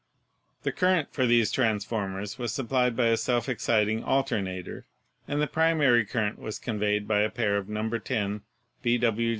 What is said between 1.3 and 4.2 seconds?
transformers was supplied by a self exciting